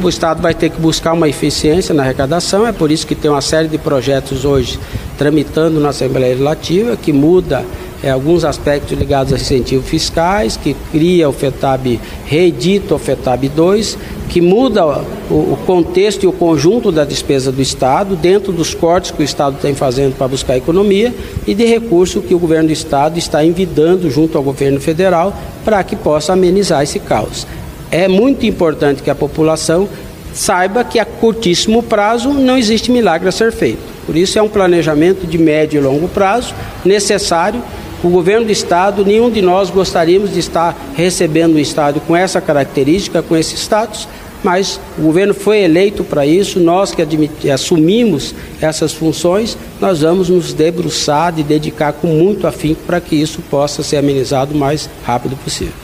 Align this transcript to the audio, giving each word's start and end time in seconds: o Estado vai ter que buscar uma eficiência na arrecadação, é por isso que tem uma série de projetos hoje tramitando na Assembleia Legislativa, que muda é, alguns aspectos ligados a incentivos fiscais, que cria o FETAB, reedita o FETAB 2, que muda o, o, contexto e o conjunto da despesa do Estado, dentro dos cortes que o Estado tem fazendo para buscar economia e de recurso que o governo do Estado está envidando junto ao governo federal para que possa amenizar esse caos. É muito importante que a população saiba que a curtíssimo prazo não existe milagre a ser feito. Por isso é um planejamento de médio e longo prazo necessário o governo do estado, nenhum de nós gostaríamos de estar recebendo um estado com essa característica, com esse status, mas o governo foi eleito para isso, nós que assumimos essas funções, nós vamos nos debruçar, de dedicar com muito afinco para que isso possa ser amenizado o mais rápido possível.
o 0.00 0.08
Estado 0.08 0.40
vai 0.40 0.54
ter 0.54 0.70
que 0.70 0.80
buscar 0.80 1.12
uma 1.12 1.28
eficiência 1.28 1.94
na 1.94 2.02
arrecadação, 2.02 2.66
é 2.66 2.72
por 2.72 2.90
isso 2.90 3.06
que 3.06 3.14
tem 3.14 3.30
uma 3.30 3.40
série 3.40 3.68
de 3.68 3.78
projetos 3.78 4.44
hoje 4.44 4.78
tramitando 5.18 5.80
na 5.80 5.90
Assembleia 5.90 6.28
Legislativa, 6.28 6.96
que 6.96 7.12
muda 7.12 7.64
é, 8.02 8.10
alguns 8.10 8.44
aspectos 8.44 8.98
ligados 8.98 9.32
a 9.32 9.36
incentivos 9.36 9.88
fiscais, 9.88 10.56
que 10.56 10.74
cria 10.90 11.28
o 11.28 11.32
FETAB, 11.32 12.00
reedita 12.24 12.94
o 12.94 12.98
FETAB 12.98 13.48
2, 13.48 13.96
que 14.28 14.40
muda 14.40 14.84
o, 15.30 15.34
o, 15.34 15.58
contexto 15.66 16.24
e 16.24 16.26
o 16.26 16.32
conjunto 16.32 16.90
da 16.90 17.04
despesa 17.04 17.52
do 17.52 17.62
Estado, 17.62 18.16
dentro 18.16 18.52
dos 18.52 18.74
cortes 18.74 19.10
que 19.10 19.22
o 19.22 19.24
Estado 19.24 19.56
tem 19.60 19.74
fazendo 19.74 20.16
para 20.16 20.26
buscar 20.26 20.56
economia 20.56 21.14
e 21.46 21.54
de 21.54 21.64
recurso 21.64 22.20
que 22.20 22.34
o 22.34 22.38
governo 22.38 22.68
do 22.68 22.72
Estado 22.72 23.18
está 23.18 23.44
envidando 23.44 24.10
junto 24.10 24.36
ao 24.36 24.42
governo 24.42 24.80
federal 24.80 25.36
para 25.64 25.84
que 25.84 25.94
possa 25.94 26.32
amenizar 26.32 26.82
esse 26.82 26.98
caos. 26.98 27.46
É 27.92 28.08
muito 28.08 28.44
importante 28.46 29.02
que 29.02 29.10
a 29.10 29.14
população 29.14 29.88
saiba 30.34 30.82
que 30.82 30.98
a 30.98 31.04
curtíssimo 31.04 31.82
prazo 31.82 32.30
não 32.30 32.56
existe 32.56 32.90
milagre 32.90 33.28
a 33.28 33.32
ser 33.32 33.52
feito. 33.52 33.82
Por 34.06 34.16
isso 34.16 34.38
é 34.38 34.42
um 34.42 34.48
planejamento 34.48 35.26
de 35.26 35.38
médio 35.38 35.78
e 35.78 35.84
longo 35.84 36.08
prazo 36.08 36.54
necessário 36.84 37.62
o 38.02 38.08
governo 38.08 38.46
do 38.46 38.52
estado, 38.52 39.04
nenhum 39.04 39.30
de 39.30 39.40
nós 39.40 39.70
gostaríamos 39.70 40.32
de 40.32 40.40
estar 40.40 40.76
recebendo 40.94 41.54
um 41.54 41.58
estado 41.58 42.00
com 42.00 42.16
essa 42.16 42.40
característica, 42.40 43.22
com 43.22 43.36
esse 43.36 43.54
status, 43.54 44.08
mas 44.42 44.80
o 44.98 45.02
governo 45.02 45.32
foi 45.32 45.60
eleito 45.60 46.02
para 46.02 46.26
isso, 46.26 46.58
nós 46.58 46.92
que 46.92 47.48
assumimos 47.48 48.34
essas 48.60 48.92
funções, 48.92 49.56
nós 49.80 50.00
vamos 50.00 50.28
nos 50.28 50.52
debruçar, 50.52 51.32
de 51.32 51.44
dedicar 51.44 51.92
com 51.92 52.08
muito 52.08 52.46
afinco 52.46 52.80
para 52.84 53.00
que 53.00 53.14
isso 53.14 53.40
possa 53.42 53.84
ser 53.84 53.98
amenizado 53.98 54.52
o 54.52 54.58
mais 54.58 54.90
rápido 55.04 55.36
possível. 55.36 55.82